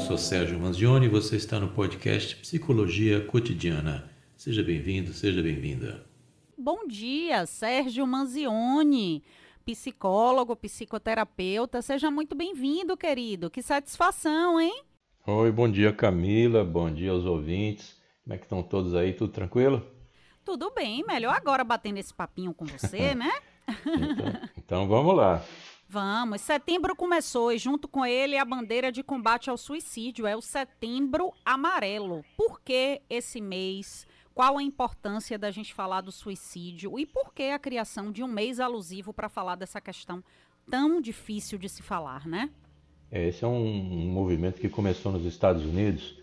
[0.00, 4.10] sou Sérgio Manzioni e você está no podcast Psicologia Cotidiana.
[4.34, 6.06] Seja bem-vindo, seja bem-vinda.
[6.56, 9.22] Bom dia, Sérgio Manzioni,
[9.64, 11.82] psicólogo, psicoterapeuta.
[11.82, 13.50] Seja muito bem-vindo, querido.
[13.50, 14.82] Que satisfação, hein?
[15.26, 16.64] Oi, bom dia, Camila.
[16.64, 18.00] Bom dia aos ouvintes.
[18.24, 19.12] Como é que estão todos aí?
[19.12, 19.86] Tudo tranquilo?
[20.44, 23.30] Tudo bem, melhor agora batendo esse papinho com você, né?
[23.68, 25.44] então, então vamos lá.
[25.92, 26.42] Vamos.
[26.42, 31.32] Setembro começou e junto com ele a bandeira de combate ao suicídio é o Setembro
[31.44, 32.24] Amarelo.
[32.36, 34.06] Por que esse mês?
[34.32, 38.28] Qual a importância da gente falar do suicídio e por que a criação de um
[38.28, 40.22] mês alusivo para falar dessa questão
[40.70, 42.50] tão difícil de se falar, né?
[43.10, 46.16] É, esse é um, um movimento que começou nos Estados Unidos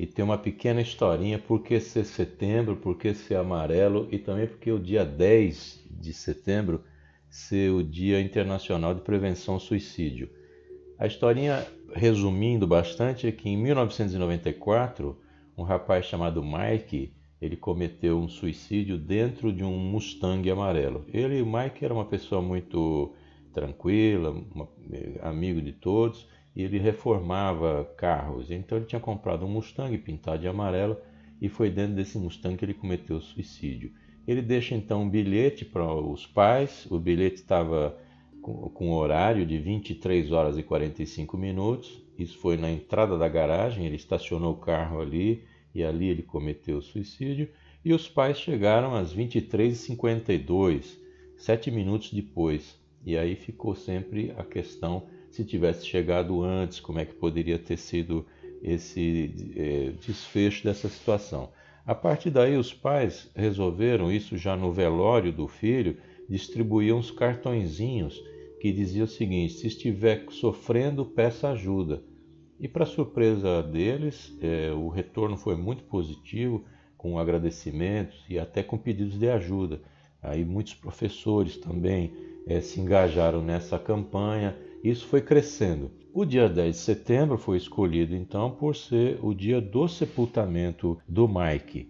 [0.00, 4.48] e tem uma pequena historinha por que ser setembro, por que ser amarelo e também
[4.48, 6.82] porque o dia 10 de setembro
[7.32, 10.28] ser o Dia Internacional de Prevenção ao Suicídio.
[10.98, 15.18] A historinha, resumindo bastante, é que em 1994,
[15.56, 21.06] um rapaz chamado Mike, ele cometeu um suicídio dentro de um Mustang amarelo.
[21.08, 23.14] Ele, o Mike, era uma pessoa muito
[23.50, 24.68] tranquila, uma,
[25.22, 28.50] amigo de todos, e ele reformava carros.
[28.50, 30.98] Então ele tinha comprado um Mustang pintado de amarelo
[31.40, 33.90] e foi dentro desse Mustang que ele cometeu o suicídio.
[34.26, 36.86] Ele deixa então um bilhete para os pais.
[36.90, 37.98] O bilhete estava
[38.40, 42.02] com, com horário de 23 horas e 45 minutos.
[42.18, 43.86] Isso foi na entrada da garagem.
[43.86, 47.48] Ele estacionou o carro ali e ali ele cometeu o suicídio.
[47.84, 50.98] E os pais chegaram às 23h52,
[51.36, 52.80] sete minutos depois.
[53.04, 57.76] E aí ficou sempre a questão se tivesse chegado antes, como é que poderia ter
[57.76, 58.24] sido
[58.62, 61.50] esse é, desfecho dessa situação.
[61.84, 65.96] A partir daí, os pais resolveram, isso já no velório do filho,
[66.28, 68.22] distribuir uns cartõezinhos
[68.60, 72.02] que dizia o seguinte: se estiver sofrendo, peça ajuda.
[72.60, 76.64] E, para surpresa deles, é, o retorno foi muito positivo,
[76.96, 79.82] com agradecimentos e até com pedidos de ajuda.
[80.22, 82.14] Aí muitos professores também
[82.46, 84.56] é, se engajaram nessa campanha.
[84.84, 85.90] Isso foi crescendo.
[86.14, 91.26] O dia 10 de setembro foi escolhido então por ser o dia do sepultamento do
[91.26, 91.88] Mike.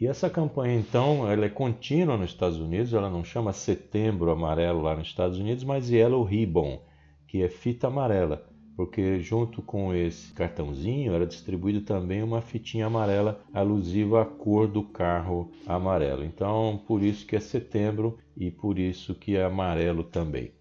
[0.00, 4.80] E essa campanha então, ela é contínua nos Estados Unidos, ela não chama Setembro Amarelo
[4.80, 6.80] lá nos Estados Unidos, mas Yellow Ribbon,
[7.26, 13.38] que é fita amarela, porque junto com esse cartãozinho era distribuído também uma fitinha amarela
[13.52, 16.24] alusiva à cor do carro amarelo.
[16.24, 20.52] Então, por isso que é setembro e por isso que é amarelo também.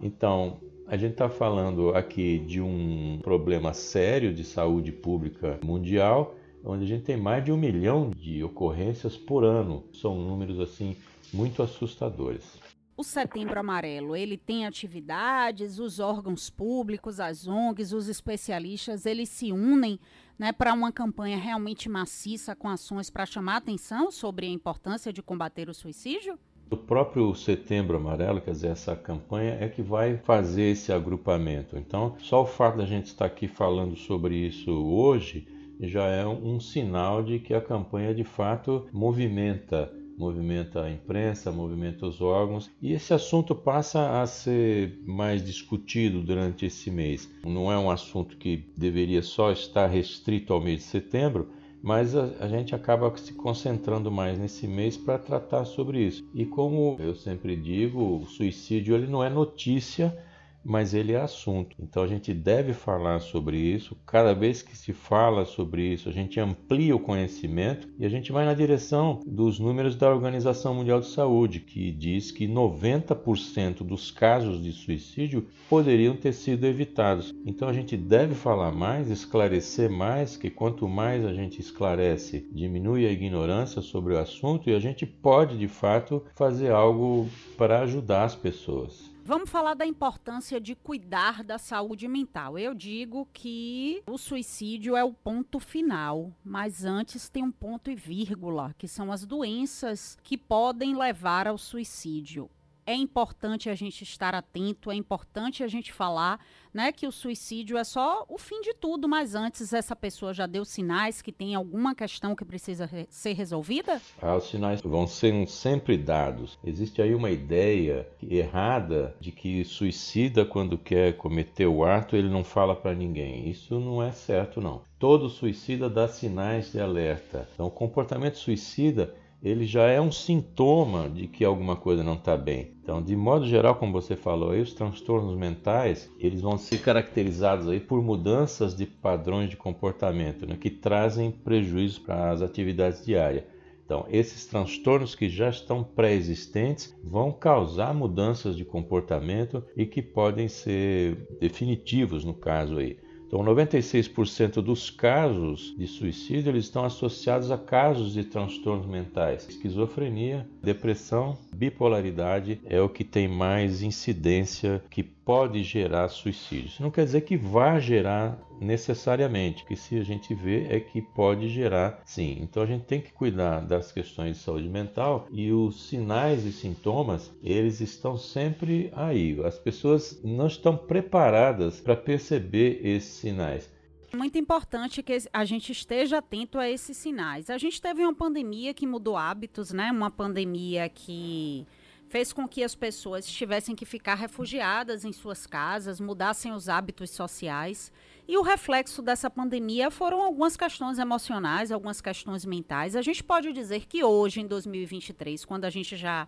[0.00, 6.84] Então, a gente está falando aqui de um problema sério de saúde pública mundial, onde
[6.84, 9.84] a gente tem mais de um milhão de ocorrências por ano.
[9.92, 10.96] São números assim
[11.32, 12.58] muito assustadores.
[12.96, 19.50] O Setembro Amarelo, ele tem atividades, os órgãos públicos, as ONGs, os especialistas, eles se
[19.52, 19.98] unem
[20.38, 25.22] né, para uma campanha realmente maciça com ações para chamar atenção sobre a importância de
[25.22, 26.38] combater o suicídio?
[26.70, 31.76] O próprio Setembro Amarelo, quer dizer, essa campanha é que vai fazer esse agrupamento.
[31.76, 35.46] Então, só o fato da gente estar aqui falando sobre isso hoje
[35.80, 42.06] já é um sinal de que a campanha de fato movimenta movimenta a imprensa, movimenta
[42.06, 47.28] os órgãos, e esse assunto passa a ser mais discutido durante esse mês.
[47.44, 51.50] Não é um assunto que deveria só estar restrito ao mês de setembro,
[51.84, 56.24] mas a, a, gente acaba se concentrando mais nesse mês para tratar sobre isso.
[56.32, 60.16] E como eu sempre digo, o suicídio ele não é notícia
[60.64, 61.76] mas ele é assunto.
[61.78, 63.96] Então a gente deve falar sobre isso.
[64.06, 68.32] Cada vez que se fala sobre isso, a gente amplia o conhecimento e a gente
[68.32, 74.10] vai na direção dos números da Organização Mundial de Saúde, que diz que 90% dos
[74.10, 77.34] casos de suicídio poderiam ter sido evitados.
[77.44, 83.06] Então a gente deve falar mais, esclarecer mais, que quanto mais a gente esclarece, diminui
[83.06, 88.24] a ignorância sobre o assunto e a gente pode de fato fazer algo para ajudar
[88.24, 89.13] as pessoas.
[89.26, 92.58] Vamos falar da importância de cuidar da saúde mental.
[92.58, 97.94] Eu digo que o suicídio é o ponto final, mas antes tem um ponto e
[97.94, 102.50] vírgula, que são as doenças que podem levar ao suicídio
[102.86, 106.40] é importante a gente estar atento, é importante a gente falar,
[106.72, 110.46] né, que o suicídio é só o fim de tudo, mas antes essa pessoa já
[110.46, 114.00] deu sinais que tem alguma questão que precisa re ser resolvida?
[114.20, 116.58] Ah, os sinais vão ser sempre dados.
[116.64, 122.44] Existe aí uma ideia errada de que suicida quando quer cometer o ato, ele não
[122.44, 123.48] fala para ninguém.
[123.48, 124.82] Isso não é certo não.
[124.98, 127.48] Todo suicida dá sinais de alerta.
[127.54, 129.14] Então, o comportamento suicida
[129.44, 132.72] ele já é um sintoma de que alguma coisa não está bem.
[132.82, 137.68] Então, de modo geral, como você falou, aí, os transtornos mentais eles vão ser caracterizados
[137.68, 143.44] aí por mudanças de padrões de comportamento, né, que trazem prejuízos para as atividades diárias.
[143.84, 150.48] Então, esses transtornos que já estão pré-existentes vão causar mudanças de comportamento e que podem
[150.48, 152.96] ser definitivos no caso aí.
[153.34, 159.48] Então, 96% dos casos de suicídio eles estão associados a casos de transtornos mentais.
[159.48, 166.66] Esquizofrenia, depressão, bipolaridade é o que tem mais incidência que pode gerar suicídio.
[166.66, 171.00] Isso não quer dizer que vá gerar necessariamente, que se a gente vê é que
[171.00, 172.38] pode gerar sim.
[172.40, 176.52] Então a gente tem que cuidar das questões de saúde mental e os sinais e
[176.52, 179.38] sintomas, eles estão sempre aí.
[179.44, 183.70] As pessoas não estão preparadas para perceber esses sinais.
[184.14, 187.50] Muito importante que a gente esteja atento a esses sinais.
[187.50, 189.90] A gente teve uma pandemia que mudou hábitos, né?
[189.90, 191.66] Uma pandemia que
[192.08, 197.10] fez com que as pessoas tivessem que ficar refugiadas em suas casas, mudassem os hábitos
[197.10, 197.92] sociais.
[198.26, 202.96] E o reflexo dessa pandemia foram algumas questões emocionais, algumas questões mentais.
[202.96, 206.26] A gente pode dizer que hoje, em 2023, quando a gente já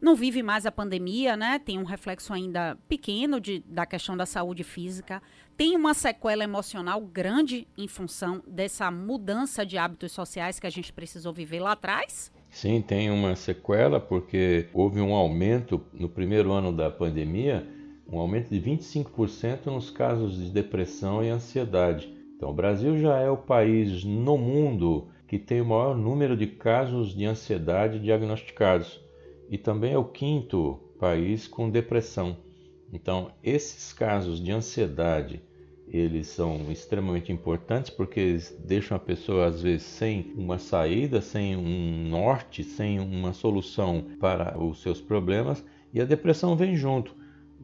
[0.00, 1.58] não vive mais a pandemia, né?
[1.58, 5.22] Tem um reflexo ainda pequeno de, da questão da saúde física.
[5.56, 10.92] Tem uma sequela emocional grande em função dessa mudança de hábitos sociais que a gente
[10.92, 12.32] precisou viver lá atrás.
[12.50, 17.66] Sim, tem uma sequela porque houve um aumento no primeiro ano da pandemia,
[18.10, 22.12] um aumento de 25% nos casos de depressão e ansiedade.
[22.36, 26.46] Então, o Brasil já é o país no mundo que tem o maior número de
[26.46, 29.00] casos de ansiedade diagnosticados
[29.48, 32.36] e também é o quinto país com depressão.
[32.92, 35.42] Então, esses casos de ansiedade
[35.88, 41.56] eles são extremamente importantes porque eles deixam a pessoa às vezes sem uma saída, sem
[41.56, 47.14] um norte, sem uma solução para os seus problemas e a depressão vem junto.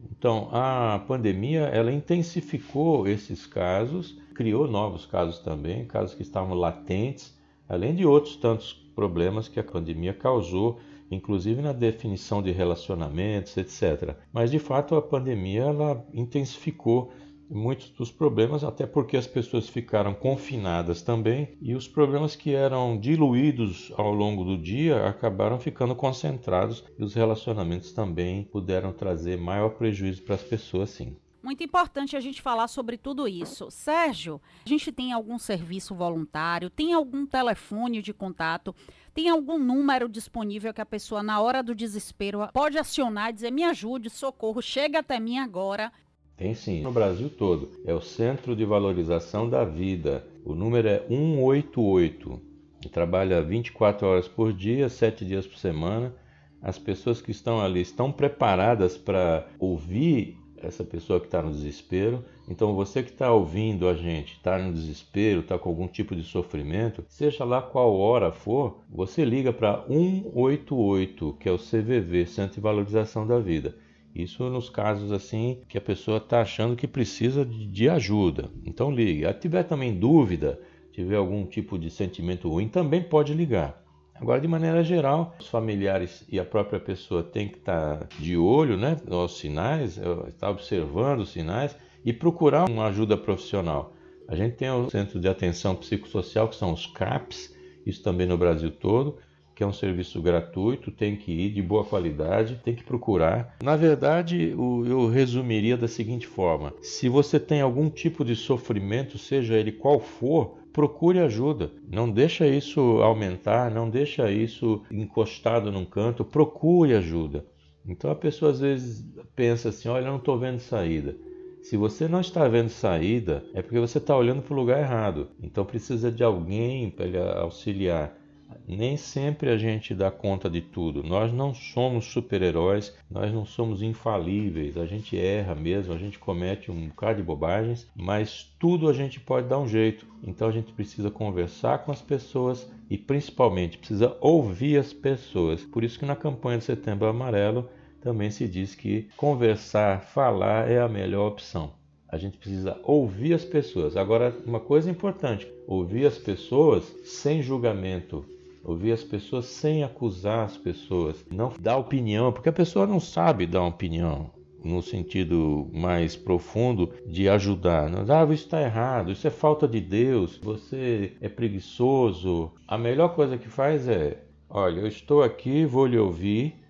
[0.09, 7.37] Então, a pandemia ela intensificou esses casos, criou novos casos também, casos que estavam latentes,
[7.67, 14.15] além de outros tantos problemas que a pandemia causou, inclusive na definição de relacionamentos, etc.
[14.31, 17.11] Mas de fato a pandemia ela intensificou
[17.51, 22.97] muitos dos problemas, até porque as pessoas ficaram confinadas também e os problemas que eram
[22.97, 29.71] diluídos ao longo do dia acabaram ficando concentrados e os relacionamentos também puderam trazer maior
[29.71, 31.15] prejuízo para as pessoas, sim.
[31.43, 33.71] Muito importante a gente falar sobre tudo isso.
[33.71, 38.75] Sérgio, a gente tem algum serviço voluntário, tem algum telefone de contato,
[39.11, 43.51] tem algum número disponível que a pessoa, na hora do desespero, pode acionar e dizer:
[43.51, 45.91] me ajude, socorro, chega até mim agora.
[46.41, 47.69] Tem sim, no Brasil todo.
[47.85, 50.25] É o Centro de Valorização da Vida.
[50.43, 52.41] O número é 188.
[52.83, 56.11] E trabalha 24 horas por dia, 7 dias por semana.
[56.59, 62.25] As pessoas que estão ali estão preparadas para ouvir essa pessoa que está no desespero.
[62.49, 66.23] Então, você que está ouvindo a gente, está no desespero, está com algum tipo de
[66.23, 72.55] sofrimento, seja lá qual hora for, você liga para 188, que é o CVV, Centro
[72.55, 73.75] de Valorização da Vida.
[74.13, 78.49] Isso nos casos assim que a pessoa está achando que precisa de, ajuda.
[78.65, 79.25] Então ligue.
[79.25, 80.59] Se tiver também dúvida,
[80.91, 83.81] tiver algum tipo de sentimento ruim, também pode ligar.
[84.15, 88.37] Agora, de maneira geral, os familiares e a própria pessoa têm que estar tá de
[88.37, 91.75] olho né, nos sinais, eh, estar observando os sinais
[92.05, 93.93] e procurar uma ajuda profissional.
[94.27, 98.37] A gente tem o Centro de Atenção Psicossocial, que são os CAPs, isso também no
[98.37, 99.17] Brasil todo
[99.61, 103.55] que é um serviço gratuito, tem que ir de boa qualidade, tem que procurar.
[103.61, 109.53] Na verdade, eu resumiria da seguinte forma: se você tem algum tipo de sofrimento, seja
[109.53, 111.69] ele qual for, procure ajuda.
[111.87, 117.45] Não deixa isso aumentar, não deixa isso encostado num canto, procure ajuda.
[117.85, 121.15] Então a pessoa às vezes pensa assim: olha, eu não estou vendo saída.
[121.61, 125.27] Se você não está vendo saída, é porque você está olhando para o lugar errado.
[125.39, 128.19] Então precisa de alguém para lhe auxiliar
[128.67, 131.03] nem sempre a gente dá conta de tudo.
[131.03, 134.77] Nós não somos super-heróis, nós não somos infalíveis.
[134.77, 139.19] A gente erra mesmo, a gente comete um bocado de bobagens, mas tudo a gente
[139.19, 140.05] pode dar um jeito.
[140.23, 145.63] Então a gente precisa conversar com as pessoas e principalmente precisa ouvir as pessoas.
[145.63, 147.69] Por isso que na campanha de Setembro Amarelo
[148.01, 151.73] também se diz que conversar, falar é a melhor opção.
[152.11, 153.95] A gente precisa ouvir as pessoas.
[153.95, 158.25] Agora, uma coisa importante: ouvir as pessoas sem julgamento,
[158.63, 163.45] ouvir as pessoas sem acusar as pessoas, não dar opinião, porque a pessoa não sabe
[163.45, 164.29] dar opinião
[164.63, 167.89] no sentido mais profundo de ajudar.
[167.89, 172.51] Não, ah, isso está errado, isso é falta de Deus, você é preguiçoso.
[172.67, 176.61] A melhor coisa que faz é Olha, eu estou aqui, vou lhe ouvir,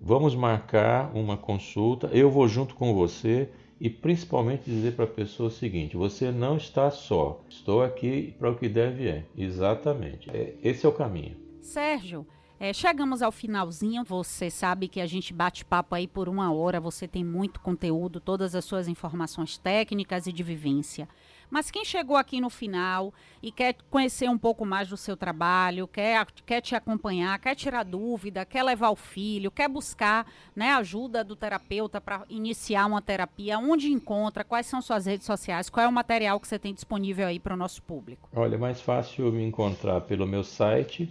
[0.00, 3.48] vamos marcar uma consulta, eu vou junto com você
[3.80, 8.50] e principalmente dizer para a pessoa o seguinte: você não está só, estou aqui para
[8.50, 9.24] o que deve é.
[9.36, 10.30] Exatamente.
[10.30, 11.36] É, esse é o caminho.
[11.60, 12.26] Sérgio,
[12.60, 14.02] é, chegamos ao finalzinho.
[14.04, 16.80] Você sabe que a gente bate papo aí por uma hora.
[16.80, 21.08] Você tem muito conteúdo, todas as suas informações técnicas e de vivência.
[21.50, 23.12] Mas quem chegou aqui no final
[23.42, 27.84] e quer conhecer um pouco mais do seu trabalho, quer, quer te acompanhar, quer tirar
[27.84, 33.58] dúvida, quer levar o filho, quer buscar né, ajuda do terapeuta para iniciar uma terapia,
[33.58, 37.26] onde encontra, quais são suas redes sociais, qual é o material que você tem disponível
[37.26, 38.28] aí para o nosso público?
[38.34, 41.08] Olha, é mais fácil me encontrar pelo meu site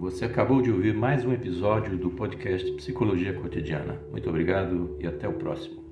[0.00, 4.00] Você acabou de ouvir mais um episódio do podcast Psicologia Cotidiana.
[4.10, 5.83] Muito obrigado e até o próximo.